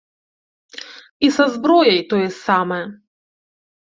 І 1.27 1.29
са 1.35 1.45
зброяй 1.55 2.01
тое 2.13 2.23
самае. 2.45 2.81